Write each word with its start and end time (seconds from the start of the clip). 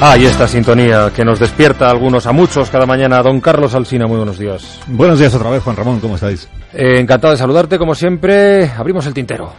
Ah, 0.00 0.18
y 0.18 0.24
esta 0.26 0.46
sintonía 0.46 1.10
que 1.14 1.24
nos 1.24 1.38
despierta 1.38 1.86
a 1.86 1.90
algunos, 1.90 2.26
a 2.26 2.32
muchos 2.32 2.68
cada 2.68 2.84
mañana. 2.84 3.22
Don 3.22 3.40
Carlos 3.40 3.74
Alsina, 3.74 4.06
muy 4.06 4.16
buenos 4.18 4.38
días. 4.38 4.80
Buenos 4.88 5.18
días 5.18 5.34
otra 5.34 5.50
vez, 5.50 5.62
Juan 5.62 5.76
Ramón, 5.76 6.00
¿cómo 6.00 6.16
estáis? 6.16 6.48
Eh, 6.74 7.00
encantado 7.00 7.32
de 7.32 7.38
saludarte, 7.38 7.78
como 7.78 7.94
siempre. 7.94 8.68
Abrimos 8.76 9.06
el 9.06 9.14
tintero. 9.14 9.52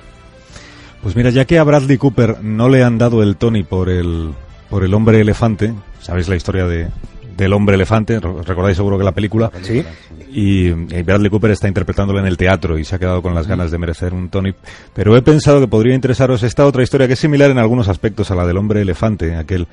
Pues 1.01 1.15
mira, 1.15 1.29
ya 1.29 1.45
que 1.45 1.57
a 1.57 1.63
Bradley 1.63 1.97
Cooper 1.97 2.43
no 2.43 2.69
le 2.69 2.83
han 2.83 2.97
dado 2.97 3.23
el 3.23 3.37
Tony 3.37 3.63
por 3.63 3.89
el, 3.89 4.33
por 4.69 4.83
el 4.83 4.93
hombre 4.93 5.21
elefante, 5.21 5.73
¿sabéis 6.01 6.27
la 6.27 6.35
historia 6.35 6.65
de, 6.65 6.89
del 7.37 7.53
hombre 7.53 7.75
elefante? 7.75 8.19
Recordáis 8.19 8.77
seguro 8.77 8.97
que 8.97 9.03
la 9.03 9.13
película. 9.13 9.51
Sí. 9.61 9.83
Y, 10.31 10.67
y 10.67 11.01
Bradley 11.03 11.29
Cooper 11.29 11.51
está 11.51 11.67
interpretándolo 11.67 12.19
en 12.19 12.27
el 12.27 12.37
teatro 12.37 12.77
y 12.77 12.83
se 12.83 12.95
ha 12.95 12.99
quedado 12.99 13.21
con 13.21 13.33
las 13.33 13.47
ganas 13.47 13.71
de 13.71 13.77
merecer 13.77 14.13
un 14.13 14.29
Tony. 14.29 14.53
Pero 14.93 15.15
he 15.15 15.21
pensado 15.21 15.59
que 15.59 15.67
podría 15.67 15.95
interesaros 15.95 16.43
esta 16.43 16.65
otra 16.65 16.83
historia 16.83 17.07
que 17.07 17.13
es 17.13 17.19
similar 17.19 17.49
en 17.49 17.57
algunos 17.57 17.87
aspectos 17.87 18.29
a 18.31 18.35
la 18.35 18.45
del 18.45 18.57
hombre 18.57 18.81
elefante, 18.81 19.35
aquel 19.35 19.67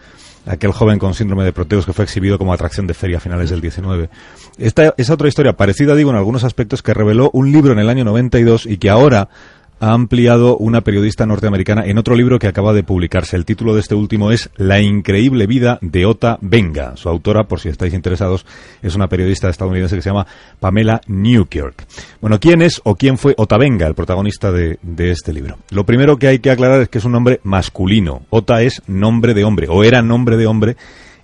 aquel 0.47 0.73
joven 0.73 0.99
con 0.99 1.15
síndrome 1.15 1.45
de 1.45 1.53
Proteus 1.53 1.87
que 1.87 1.93
fue 1.93 2.05
exhibido 2.05 2.39
como 2.39 2.53
atracción 2.53 2.87
de 2.87 2.95
feria 2.95 3.19
a 3.19 3.21
finales 3.21 3.51
del 3.51 3.61
19. 3.61 4.11
Esta 4.59 4.95
es 4.97 5.11
otra 5.11 5.29
historia 5.29 5.57
parecida, 5.57 5.95
digo, 5.95 6.11
en 6.11 6.17
algunos 6.17 6.45
aspectos 6.45 6.83
que 6.83 6.95
reveló 6.95 7.31
un 7.33 7.53
libro 7.53 7.73
en 7.73 7.79
el 7.79 7.89
año 7.89 8.05
92 8.05 8.67
y 8.67 8.79
que 8.79 8.91
ahora 8.91 9.29
ha 9.83 9.95
ampliado 9.95 10.57
una 10.59 10.83
periodista 10.83 11.27
norteamericana 11.27 11.85
en 11.85 11.99
otro 11.99 12.15
libro 12.15 12.39
que 12.39 12.47
acaba 12.47 12.73
de 12.73 12.85
publicarse. 12.85 13.35
El 13.35 13.45
título 13.45 13.75
de 13.75 13.81
este 13.81 13.97
último 13.97 14.31
es 14.31 14.49
La 14.55 14.81
increíble 14.81 15.49
vida 15.49 15.81
de 15.83 16.07
Ota 16.07 16.39
Benga. 16.41 16.97
Su 16.97 17.09
autora, 17.09 17.49
por 17.49 17.59
si 17.59 17.69
estáis 17.69 17.93
interesados, 17.93 18.47
es 18.81 18.95
una 18.95 19.09
periodista 19.09 19.49
estadounidense 19.49 19.97
que 19.97 20.03
se 20.03 20.11
llama 20.11 20.29
Pamela 20.61 21.01
Newkirk. 21.09 21.85
Bueno, 22.21 22.39
¿quién 22.39 22.63
es 22.63 22.81
o 22.85 22.95
quién 22.95 23.19
fue 23.19 23.35
Ota 23.37 23.59
Benga, 23.59 23.89
el 23.89 23.97
protagonista 23.97 24.53
de, 24.53 24.79
este 24.99 25.33
libro? 25.33 25.59
Lo 25.71 25.85
primero 25.85 26.17
que 26.17 26.29
hay 26.29 26.39
que 26.39 26.53
aclarar 26.53 26.81
es 26.83 26.89
que 26.89 26.99
es 26.99 27.05
un 27.05 27.13
nombre 27.13 27.41
masculino. 27.43 28.23
Ota 28.31 28.63
es 28.63 28.83
nombre 28.87 29.35
de 29.35 29.43
hombre, 29.43 29.67
o 29.69 29.83
era 29.83 30.01
nombre 30.01 30.37
de 30.37 30.47
hombre 30.47 30.77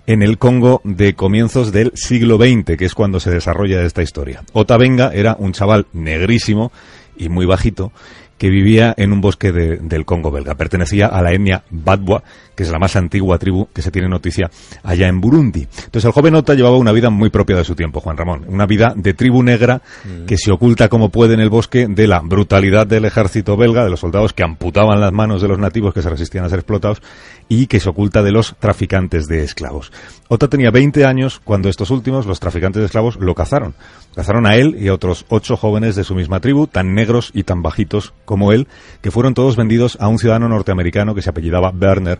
en 0.05 0.21
el 0.21 0.37
Congo 0.37 0.81
de 0.83 1.13
comienzos 1.13 1.71
del 1.71 1.93
siglo 1.95 2.35
XX, 2.35 2.75
que 2.77 2.83
es 2.83 2.93
cuando 2.93 3.21
se 3.21 3.31
desarrolla 3.31 3.83
esta 3.83 4.01
historia. 4.01 4.43
Ota 4.51 4.75
Benga 4.75 5.13
era 5.13 5.37
un 5.39 5.53
chaval 5.53 5.87
negrísimo 5.93 6.73
y 7.15 7.29
muy 7.29 7.45
bajito 7.45 7.93
que 8.39 8.49
vivía 8.49 8.95
en 8.97 9.11
un 9.11 9.21
bosque 9.21 9.51
de, 9.51 9.77
del 9.77 10.05
Congo 10.05 10.31
belga. 10.31 10.55
Pertenecía 10.55 11.07
a 11.07 11.21
la 11.21 11.33
etnia 11.33 11.63
Badwa, 11.69 12.23
que 12.55 12.63
es 12.63 12.71
la 12.71 12.79
más 12.79 12.95
antigua 12.95 13.37
tribu 13.37 13.67
que 13.73 13.81
se 13.81 13.91
tiene 13.91 14.09
noticia 14.09 14.49
allá 14.81 15.07
en 15.07 15.21
Burundi. 15.21 15.61
Entonces 15.61 16.05
el 16.05 16.11
joven 16.13 16.35
Ota 16.35 16.55
llevaba 16.55 16.77
una 16.77 16.93
vida 16.93 17.09
muy 17.09 17.29
propia 17.29 17.57
de 17.57 17.65
su 17.65 17.75
tiempo, 17.75 17.99
Juan 17.99 18.17
Ramón. 18.17 18.45
Una 18.47 18.65
vida 18.65 18.93
de 18.95 19.13
tribu 19.13 19.43
negra 19.43 19.81
que 20.25 20.37
se 20.37 20.51
oculta 20.51 20.89
como 20.89 21.09
puede 21.09 21.33
en 21.35 21.41
el 21.41 21.49
bosque 21.49 21.87
de 21.87 22.07
la 22.07 22.21
brutalidad 22.21 22.87
del 22.87 23.05
ejército 23.05 23.57
belga, 23.57 23.83
de 23.83 23.89
los 23.89 23.99
soldados 23.99 24.33
que 24.33 24.43
amputaban 24.43 25.01
las 25.01 25.11
manos 25.11 25.41
de 25.41 25.49
los 25.49 25.59
nativos 25.59 25.93
que 25.93 26.01
se 26.01 26.09
resistían 26.09 26.45
a 26.45 26.49
ser 26.49 26.59
explotados 26.59 27.01
y 27.49 27.67
que 27.67 27.79
se 27.79 27.89
oculta 27.89 28.23
de 28.23 28.31
los 28.31 28.55
traficantes 28.59 29.27
de 29.27 29.43
esclavos. 29.43 29.91
Ota 30.27 30.47
tenía 30.47 30.71
20 30.71 31.05
años 31.05 31.41
cuando 31.43 31.67
estos 31.67 31.89
últimos, 31.89 32.25
los 32.25 32.39
traficantes 32.39 32.79
de 32.79 32.85
esclavos, 32.85 33.17
lo 33.17 33.35
cazaron. 33.35 33.73
Cazaron 34.15 34.45
a 34.45 34.55
él 34.55 34.77
y 34.79 34.87
a 34.87 34.93
otros 34.93 35.25
ocho 35.29 35.57
jóvenes 35.57 35.95
de 35.95 36.03
su 36.03 36.13
misma 36.13 36.39
tribu, 36.39 36.67
tan 36.67 36.93
negros 36.93 37.31
y 37.33 37.43
tan 37.43 37.61
bajitos 37.61 38.13
como 38.29 38.51
él, 38.51 38.67
que 39.01 39.09
fueron 39.09 39.33
todos 39.33 39.55
vendidos 39.55 39.97
a 39.99 40.07
un 40.07 40.19
ciudadano 40.19 40.47
norteamericano 40.49 41.15
que 41.15 41.23
se 41.23 41.31
apellidaba 41.31 41.71
Werner 41.71 42.19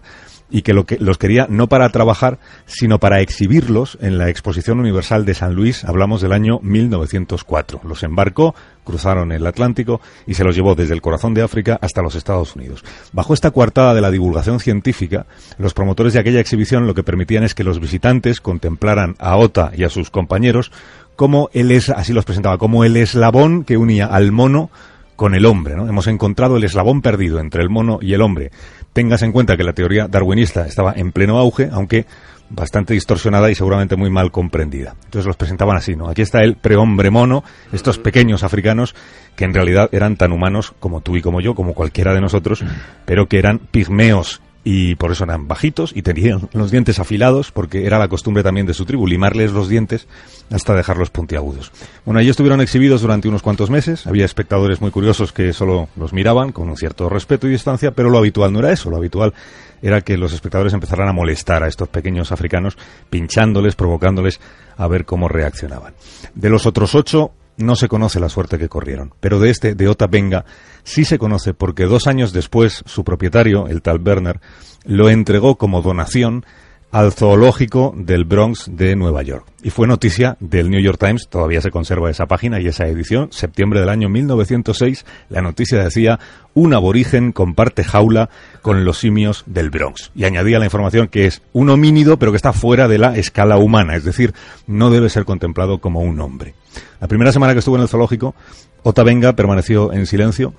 y 0.50 0.64
que, 0.64 0.74
lo 0.74 0.84
que 0.84 0.98
los 0.98 1.20
quería 1.20 1.46
no 1.48 1.68
para 1.68 1.88
trabajar, 1.90 2.40
sino 2.66 2.98
para 2.98 3.22
exhibirlos 3.22 3.96
en 4.02 4.18
la 4.18 4.28
Exposición 4.28 4.80
Universal 4.80 5.24
de 5.24 5.36
San 5.36 5.54
Luis, 5.54 5.86
hablamos 5.86 6.20
del 6.22 6.32
año 6.32 6.62
1904. 6.64 7.82
Los 7.84 8.02
embarcó, 8.02 8.56
cruzaron 8.84 9.32
el 9.32 9.46
Atlántico 9.46 10.02
y 10.26 10.34
se 10.34 10.44
los 10.44 10.56
llevó 10.56 10.74
desde 10.74 10.96
el 10.96 11.02
corazón 11.04 11.36
de 11.36 11.44
África 11.44 11.78
hasta 11.80 12.02
los 12.02 12.16
Estados 12.16 12.56
Unidos. 12.56 12.84
Bajo 13.14 13.36
esta 13.36 13.52
coartada 13.52 13.94
de 13.94 14.02
la 14.02 14.10
divulgación 14.10 14.60
científica, 14.60 15.28
los 15.60 15.76
promotores 15.76 16.14
de 16.14 16.22
aquella 16.22 16.40
exhibición 16.40 16.88
lo 16.88 16.96
que 16.96 17.04
permitían 17.04 17.44
es 17.44 17.54
que 17.54 17.64
los 17.64 17.80
visitantes 17.80 18.42
contemplaran 18.42 19.14
a 19.20 19.38
Ota 19.38 19.72
y 19.76 19.84
a 19.84 19.90
sus 19.90 20.10
compañeros 20.10 20.72
como 21.16 21.50
él 21.52 21.70
es, 21.72 21.90
así 21.90 22.14
los 22.14 22.24
presentaba, 22.24 22.58
como 22.58 22.86
el 22.86 22.96
eslabón 22.96 23.66
que 23.66 23.76
unía 23.76 24.06
al 24.06 24.32
mono 24.32 24.72
con 25.20 25.36
el 25.36 25.46
hombre. 25.46 25.76
¿no? 25.76 25.86
Hemos 25.86 26.08
encontrado 26.08 26.56
el 26.56 26.64
eslabón 26.64 27.02
perdido 27.02 27.42
entre 27.42 27.62
el 27.62 27.70
mono 27.70 28.00
y 28.02 28.14
el 28.14 28.22
hombre. 28.22 28.52
Tengas 28.94 29.22
en 29.22 29.34
cuenta 29.34 29.58
que 29.58 29.66
la 29.66 29.74
teoría 29.74 30.08
darwinista 30.08 30.66
estaba 30.66 30.94
en 30.96 31.12
pleno 31.12 31.38
auge, 31.38 31.68
aunque 31.74 32.06
bastante 32.50 32.94
distorsionada 32.94 33.52
y 33.52 33.56
seguramente 33.56 33.98
muy 33.98 34.10
mal 34.10 34.32
comprendida. 34.32 34.96
Entonces 35.04 35.26
los 35.26 35.36
presentaban 35.36 35.76
así, 35.76 35.98
¿no? 35.98 36.08
Aquí 36.08 36.22
está 36.22 36.40
el 36.40 36.56
prehombre 36.56 37.12
mono, 37.12 37.44
estos 37.74 38.00
pequeños 38.00 38.44
africanos 38.44 38.96
que 39.36 39.44
en 39.44 39.54
realidad 39.54 39.90
eran 39.92 40.16
tan 40.16 40.32
humanos 40.32 40.74
como 40.80 41.02
tú 41.02 41.18
y 41.18 41.22
como 41.22 41.42
yo, 41.42 41.54
como 41.54 41.74
cualquiera 41.74 42.14
de 42.14 42.22
nosotros, 42.22 42.64
pero 43.06 43.28
que 43.28 43.40
eran 43.40 43.60
pigmeos 43.60 44.42
y 44.64 44.96
por 44.96 45.12
eso 45.12 45.24
eran 45.24 45.48
bajitos 45.48 45.92
y 45.96 46.02
tenían 46.02 46.50
los 46.54 46.72
dientes 46.72 47.00
afilados 47.00 47.52
porque 47.52 47.86
era 47.86 47.98
la 47.98 48.08
costumbre 48.08 48.44
también 48.44 48.68
de 48.68 48.74
su 48.74 48.86
tribu 48.86 49.08
limarles 49.08 49.52
los 49.52 49.70
dientes 49.70 50.08
hasta 50.52 50.74
dejarlos 50.74 51.10
puntiagudos. 51.10 51.72
Bueno, 52.06 52.20
ellos 52.20 52.32
estuvieron 52.32 52.62
exhibidos 52.62 53.02
durante 53.02 53.28
unos 53.28 53.42
cuantos 53.42 53.70
meses, 53.70 54.06
había 54.06 54.26
espectadores 54.26 54.82
muy 54.82 54.92
curiosos 54.92 55.32
que 55.32 55.54
solo 55.54 55.88
los 55.96 56.14
miraban 56.14 56.52
con 56.52 56.70
un 56.70 56.78
cierto 56.78 57.08
respeto 57.10 57.48
y 57.48 57.52
distancia, 57.52 57.92
pero 57.92 58.10
lo 58.10 58.18
habitual 58.18 58.52
no 58.52 58.60
era 58.60 58.72
eso, 58.72 58.90
lo 58.90 58.98
habitual 58.98 59.34
era 59.82 60.02
que 60.02 60.18
los 60.18 60.34
espectadores 60.34 60.74
empezaran 60.74 61.08
a 61.08 61.14
molestar 61.14 61.64
a 61.64 61.68
estos 61.68 61.88
pequeños 61.88 62.32
africanos 62.32 62.78
pinchándoles, 63.10 63.76
provocándoles 63.76 64.42
a 64.76 64.88
ver 64.88 65.06
cómo 65.06 65.28
reaccionaban. 65.28 65.94
De 66.36 66.50
los 66.50 66.66
otros 66.66 66.96
ocho, 66.96 67.32
no 67.60 67.76
se 67.76 67.88
conoce 67.88 68.20
la 68.20 68.30
suerte 68.30 68.58
que 68.58 68.70
corrieron, 68.70 69.14
pero 69.20 69.40
de 69.40 69.50
este, 69.50 69.76
de 69.76 69.88
Ota 69.88 70.08
Benga, 70.08 70.46
sí 70.84 71.06
se 71.06 71.20
conoce 71.20 71.54
porque 71.54 71.86
dos 71.86 72.08
años 72.08 72.34
después 72.34 72.84
su 72.86 73.04
propietario, 73.04 73.68
el 73.68 73.82
tal 73.82 74.02
Werner, 74.02 74.40
lo 74.86 75.10
entregó 75.10 75.58
como 75.58 75.82
donación 75.82 76.46
al 76.92 77.14
zoológico 77.14 77.94
del 77.96 78.26
Bronx 78.26 78.70
de 78.72 78.96
Nueva 78.96 79.22
York. 79.22 79.46
Y 79.62 79.70
fue 79.70 79.88
noticia 79.88 80.38
del 80.40 80.70
New 80.70 80.82
York 80.82 80.98
Times, 81.00 81.28
todavía 81.30 81.62
se 81.62 81.70
conserva 81.70 82.10
esa 82.10 82.26
página 82.26 82.60
y 82.60 82.68
esa 82.68 82.88
edición, 82.88 83.30
septiembre 83.32 83.80
del 83.80 83.90
año 83.90 84.10
1906, 84.10 85.06
la 85.30 85.42
noticia 85.42 85.84
decía, 85.84 86.20
un 86.54 86.74
aborigen 86.74 87.32
comparte 87.32 87.84
jaula 87.84 88.30
con 88.62 88.86
los 88.86 88.98
simios 88.98 89.44
del 89.46 89.70
Bronx. 89.70 90.12
Y 90.16 90.24
añadía 90.24 90.60
la 90.60 90.66
información 90.66 91.08
que 91.08 91.28
es 91.28 91.42
un 91.54 91.70
homínido, 91.70 92.18
pero 92.18 92.32
que 92.32 92.38
está 92.38 92.54
fuera 92.54 92.88
de 92.88 92.98
la 92.98 93.16
escala 93.18 93.58
humana, 93.58 93.96
es 93.96 94.04
decir, 94.04 94.34
no 94.66 94.90
debe 94.90 95.10
ser 95.10 95.26
contemplado 95.26 95.80
como 95.80 96.02
un 96.02 96.20
hombre. 96.20 96.56
La 97.00 97.08
primera 97.08 97.32
semana 97.32 97.54
que 97.54 97.60
estuvo 97.60 97.76
en 97.76 97.84
el 97.84 97.88
zoológico, 97.88 98.34
Ota 98.82 99.04
Benga 99.04 99.34
permaneció 99.34 99.94
en 99.94 100.06
silencio, 100.06 100.54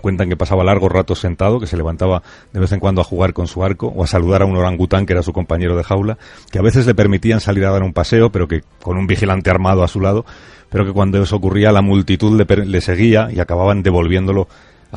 Cuentan 0.00 0.28
que 0.28 0.36
pasaba 0.36 0.64
largos 0.64 0.90
ratos 0.92 1.20
sentado, 1.20 1.60
que 1.60 1.66
se 1.66 1.76
levantaba 1.76 2.22
de 2.52 2.60
vez 2.60 2.72
en 2.72 2.80
cuando 2.80 3.00
a 3.00 3.04
jugar 3.04 3.32
con 3.32 3.46
su 3.46 3.64
arco 3.64 3.88
o 3.88 4.04
a 4.04 4.06
saludar 4.06 4.42
a 4.42 4.46
un 4.46 4.56
orangután 4.56 5.06
que 5.06 5.12
era 5.12 5.22
su 5.22 5.32
compañero 5.32 5.76
de 5.76 5.84
jaula, 5.84 6.18
que 6.50 6.58
a 6.58 6.62
veces 6.62 6.86
le 6.86 6.94
permitían 6.94 7.40
salir 7.40 7.64
a 7.64 7.70
dar 7.70 7.82
un 7.82 7.92
paseo, 7.92 8.30
pero 8.30 8.48
que 8.48 8.62
con 8.82 8.96
un 8.96 9.06
vigilante 9.06 9.50
armado 9.50 9.82
a 9.82 9.88
su 9.88 10.00
lado, 10.00 10.24
pero 10.70 10.84
que 10.84 10.92
cuando 10.92 11.22
eso 11.22 11.36
ocurría 11.36 11.72
la 11.72 11.82
multitud 11.82 12.38
le, 12.38 12.66
le 12.66 12.80
seguía 12.80 13.28
y 13.32 13.40
acababan 13.40 13.82
devolviéndolo 13.82 14.48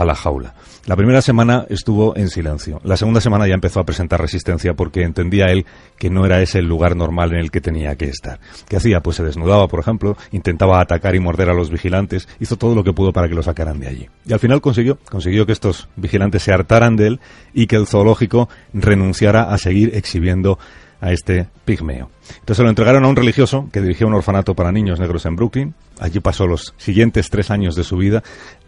a 0.03 0.05
la 0.05 0.15
jaula. 0.15 0.53
La 0.85 0.95
primera 0.95 1.21
semana 1.21 1.65
estuvo 1.69 2.15
en 2.15 2.29
silencio. 2.29 2.79
La 2.83 2.97
segunda 2.97 3.21
semana 3.21 3.47
ya 3.47 3.53
empezó 3.53 3.79
a 3.79 3.85
presentar 3.85 4.19
resistencia 4.19 4.73
porque 4.73 5.03
entendía 5.03 5.47
él 5.47 5.65
que 5.97 6.09
no 6.09 6.25
era 6.25 6.41
ese 6.41 6.59
el 6.59 6.65
lugar 6.65 6.95
normal 6.95 7.33
en 7.33 7.39
el 7.39 7.51
que 7.51 7.61
tenía 7.61 7.95
que 7.95 8.05
estar. 8.05 8.39
¿Qué 8.67 8.77
hacía? 8.77 9.01
Pues 9.01 9.17
se 9.17 9.23
desnudaba, 9.23 9.67
por 9.67 9.79
ejemplo, 9.79 10.17
intentaba 10.31 10.81
atacar 10.81 11.15
y 11.15 11.19
morder 11.19 11.49
a 11.49 11.53
los 11.53 11.69
vigilantes, 11.69 12.27
hizo 12.39 12.57
todo 12.57 12.75
lo 12.75 12.83
que 12.83 12.93
pudo 12.93 13.13
para 13.13 13.27
que 13.27 13.35
lo 13.35 13.43
sacaran 13.43 13.79
de 13.79 13.87
allí. 13.87 14.09
Y 14.25 14.33
al 14.33 14.39
final 14.39 14.61
consiguió, 14.61 14.97
consiguió 15.09 15.45
que 15.45 15.51
estos 15.51 15.89
vigilantes 15.95 16.43
se 16.43 16.53
hartaran 16.53 16.95
de 16.95 17.07
él 17.07 17.19
y 17.53 17.67
que 17.67 17.75
el 17.75 17.87
zoológico 17.87 18.49
renunciara 18.73 19.43
a 19.43 19.57
seguir 19.57 19.91
exhibiendo 19.93 20.57
a 21.01 21.11
este 21.11 21.47
pigmeo. 21.65 22.09
Entonces 22.29 22.57
se 22.57 22.63
lo 22.63 22.69
entregaron 22.69 23.05
a 23.05 23.07
un 23.07 23.15
religioso 23.15 23.69
que 23.71 23.81
dirigía 23.81 24.07
un 24.07 24.13
orfanato 24.13 24.53
para 24.53 24.71
niños 24.71 24.99
negros 24.99 25.25
en 25.25 25.35
Brooklyn. 25.35 25.73
Allí 25.99 26.19
pasó 26.19 26.45
los 26.45 26.73
siguientes 26.77 27.29
tres 27.29 27.51
años 27.51 27.75
de 27.75 27.83
su 27.83 27.97
vida. 27.97 28.23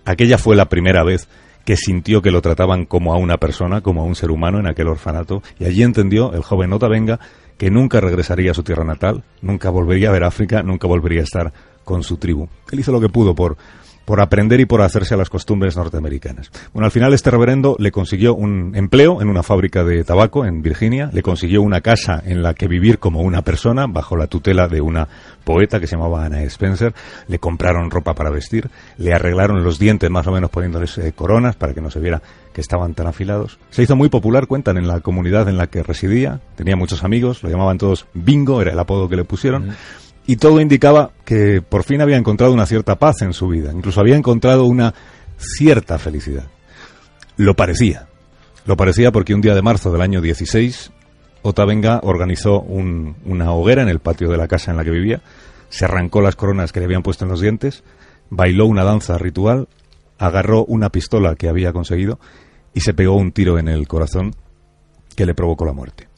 Aquella 0.06 0.38
fue 0.38 0.56
la 0.56 0.66
primera 0.66 1.04
vez 1.04 1.28
que 1.66 1.78
sintió 1.78 2.22
que 2.22 2.32
lo 2.32 2.42
trataban 2.42 2.86
como 2.86 3.14
a 3.14 3.18
una 3.18 3.38
persona, 3.38 3.82
como 3.82 4.02
a 4.02 4.06
un 4.06 4.16
ser 4.16 4.32
humano 4.32 4.60
en 4.60 4.68
aquel 4.68 4.88
orfanato, 4.88 5.44
y 5.60 5.66
allí 5.66 5.84
entendió 5.84 6.34
el 6.34 6.42
joven 6.42 6.72
Nota 6.72 6.88
Venga 6.88 7.20
que 7.58 7.70
nunca 7.70 8.02
regresaría 8.02 8.52
a 8.52 8.56
su 8.56 8.64
tierra 8.64 8.84
natal, 8.84 9.24
nunca 9.44 9.70
volvería 9.70 10.10
a 10.10 10.12
ver 10.12 10.24
África, 10.24 10.64
nunca 10.64 10.88
volvería 10.88 11.22
a 11.22 11.26
estar 11.26 11.54
con 11.84 12.02
su 12.02 12.18
tribu. 12.18 12.48
Él 12.72 12.80
hizo 12.80 12.92
lo 12.92 13.00
que 13.00 13.10
pudo 13.10 13.36
por 13.36 13.58
por 14.06 14.22
aprender 14.22 14.60
y 14.60 14.66
por 14.66 14.82
hacerse 14.82 15.14
a 15.14 15.18
las 15.18 15.30
costumbres 15.30 15.78
norteamericanas. 15.78 16.52
Bueno, 16.74 16.86
al 16.86 16.92
final 16.92 17.14
este 17.14 17.32
reverendo 17.32 17.76
le 17.80 17.92
consiguió 17.92 18.34
un 18.34 18.76
empleo 18.76 19.22
en 19.22 19.30
una 19.30 19.44
fábrica 19.44 19.84
de 19.84 20.04
tabaco 20.04 20.46
en 20.46 20.62
Virginia, 20.62 21.10
le 21.14 21.22
consiguió 21.22 21.62
una 21.62 21.82
casa 21.82 22.22
en 22.26 22.44
la 22.44 22.54
que 22.54 22.68
vivir 22.68 23.00
como 23.00 23.22
una 23.22 23.42
persona 23.42 23.88
bajo 23.88 24.18
la 24.18 24.28
tutela 24.28 24.68
de 24.68 24.82
una 24.82 25.08
poeta 25.44 25.80
que 25.80 25.88
se 25.88 25.96
llamaba 25.96 26.26
Anna 26.26 26.42
Spencer, 26.44 26.94
le 27.28 27.40
compraron 27.40 27.90
ropa 27.90 28.14
para 28.14 28.30
vestir, 28.30 28.70
le 28.98 29.14
arreglaron 29.14 29.64
los 29.64 29.80
dientes 29.80 30.10
más 30.10 30.28
o 30.28 30.32
menos 30.32 30.50
poniéndoles 30.50 30.98
eh, 30.98 31.14
coronas 31.14 31.56
para 31.56 31.74
que 31.74 31.82
no 31.82 31.90
se 31.90 32.00
viera 32.00 32.22
que 32.54 32.62
estaban 32.62 32.94
tan 32.94 33.08
afilados. 33.08 33.60
Se 33.70 33.84
hizo 33.84 33.96
muy 33.96 34.10
popular, 34.10 34.48
cuentan, 34.48 34.78
en 34.78 34.88
la 34.88 35.00
comunidad 35.00 35.48
en 35.48 35.58
la 35.58 35.68
que 35.68 35.84
residía, 35.84 36.42
tenía 36.56 36.76
muchos 36.76 37.04
amigos, 37.04 37.44
lo 37.44 37.50
llamaban 37.50 37.78
todos 37.78 38.08
Bingo, 38.14 38.62
era 38.62 38.72
el 38.72 38.80
apodo 38.80 39.10
que 39.10 39.16
le 39.16 39.24
pusieron 39.24 39.76
y 40.26 40.38
todo 40.38 40.62
indicaba 40.62 41.12
que 41.26 41.62
por 41.62 41.84
fin 41.84 42.02
había 42.02 42.18
encontrado 42.18 42.54
una 42.54 42.66
cierta 42.66 42.98
paz 42.98 43.22
en 43.22 43.34
su 43.34 43.48
vida, 43.48 43.72
incluso 43.74 44.00
había 44.00 44.16
encontrado 44.16 44.66
una 44.66 44.94
cierta 45.38 45.98
felicidad. 45.98 46.48
Lo 47.38 47.56
parecía. 47.56 48.08
Lo 48.66 48.78
parecía 48.78 49.12
porque 49.12 49.34
un 49.34 49.42
día 49.42 49.56
de 49.56 49.62
marzo 49.62 49.92
del 49.92 50.02
año 50.02 50.22
16 50.22 50.92
Otavenga 51.44 52.00
organizó 52.04 52.62
una 52.62 53.52
hoguera 53.52 53.82
en 53.82 53.90
el 53.90 54.00
patio 54.00 54.30
de 54.30 54.38
la 54.38 54.48
casa 54.48 54.72
en 54.72 54.78
la 54.78 54.84
que 54.84 54.92
vivía, 54.92 55.22
se 55.70 55.86
arrancó 55.86 56.22
las 56.22 56.36
coronas 56.36 56.72
que 56.72 56.80
le 56.80 56.86
habían 56.86 57.02
puesto 57.02 57.26
en 57.26 57.32
los 57.32 57.42
dientes, 57.42 57.84
bailó 58.30 58.68
una 58.68 58.84
danza 58.84 59.18
ritual, 59.18 59.68
agarró 60.20 60.66
una 60.66 60.90
pistola 60.90 61.36
que 61.36 61.50
había 61.50 61.74
conseguido 61.74 62.20
y 62.74 62.82
se 62.82 62.94
pegó 62.94 63.16
un 63.16 63.32
tiro 63.32 63.58
en 63.58 63.68
el 63.68 63.88
corazón 63.88 64.36
que 65.16 65.26
le 65.26 65.34
provocó 65.34 65.66
la 65.66 65.74
muerte. 65.74 66.11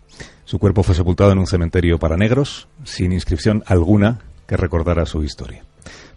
Su 0.45 0.59
cuerpo 0.59 0.83
fue 0.83 0.95
sepultado 0.95 1.31
en 1.31 1.39
un 1.39 1.47
cementerio 1.47 1.97
para 1.97 2.17
negros, 2.17 2.67
sin 2.83 3.11
inscripción 3.13 3.63
alguna 3.65 4.19
que 4.47 4.57
recordara 4.57 5.05
su 5.05 5.23
historia. 5.23 5.63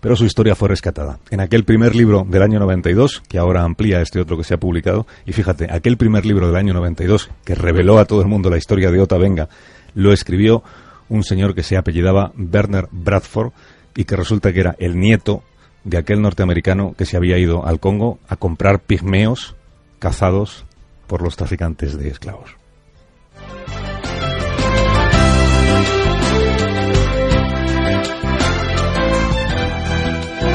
Pero 0.00 0.16
su 0.16 0.24
historia 0.24 0.54
fue 0.54 0.68
rescatada. 0.68 1.18
En 1.30 1.40
aquel 1.40 1.64
primer 1.64 1.94
libro 1.94 2.26
del 2.28 2.42
año 2.42 2.58
92, 2.58 3.22
que 3.28 3.38
ahora 3.38 3.62
amplía 3.62 4.00
este 4.00 4.20
otro 4.20 4.36
que 4.36 4.44
se 4.44 4.54
ha 4.54 4.58
publicado, 4.58 5.06
y 5.24 5.32
fíjate, 5.32 5.68
aquel 5.70 5.96
primer 5.96 6.26
libro 6.26 6.48
del 6.48 6.56
año 6.56 6.74
92, 6.74 7.30
que 7.44 7.54
reveló 7.54 7.98
a 7.98 8.04
todo 8.04 8.20
el 8.20 8.28
mundo 8.28 8.50
la 8.50 8.58
historia 8.58 8.90
de 8.90 9.00
Ota 9.00 9.16
Venga, 9.16 9.48
lo 9.94 10.12
escribió 10.12 10.62
un 11.08 11.22
señor 11.22 11.54
que 11.54 11.62
se 11.62 11.76
apellidaba 11.76 12.32
Werner 12.36 12.88
Bradford 12.90 13.52
y 13.94 14.04
que 14.04 14.16
resulta 14.16 14.52
que 14.52 14.60
era 14.60 14.76
el 14.78 14.98
nieto 14.98 15.42
de 15.84 15.98
aquel 15.98 16.20
norteamericano 16.20 16.94
que 16.98 17.06
se 17.06 17.16
había 17.16 17.38
ido 17.38 17.64
al 17.64 17.80
Congo 17.80 18.18
a 18.28 18.36
comprar 18.36 18.80
pigmeos 18.80 19.54
cazados 19.98 20.64
por 21.06 21.22
los 21.22 21.36
traficantes 21.36 21.96
de 21.96 22.08
esclavos. 22.08 22.65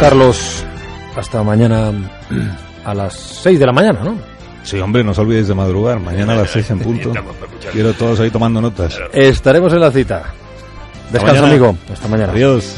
Carlos, 0.01 0.65
hasta 1.15 1.44
mañana 1.44 1.92
a 2.83 2.94
las 2.95 3.13
6 3.13 3.59
de 3.59 3.65
la 3.68 3.71
mañana, 3.71 4.00
¿no? 4.03 4.18
Sí, 4.63 4.80
hombre, 4.80 5.03
no 5.03 5.12
os 5.12 5.19
olvidéis 5.19 5.48
de 5.48 5.53
madrugar. 5.53 6.00
Mañana 6.00 6.33
a 6.33 6.38
las 6.38 6.50
6 6.50 6.71
en 6.71 6.80
punto. 6.83 7.13
Quiero 7.71 7.94
todos 7.94 8.19
ahí 8.19 8.31
tomando 8.31 8.59
notas. 8.62 8.98
Estaremos 9.13 9.71
en 9.74 9.80
la 9.80 9.92
cita. 9.92 10.24
Descansa, 11.12 11.45
amigo. 11.45 11.77
Hasta 11.94 12.07
mañana. 12.07 12.33
Adiós. 12.33 12.75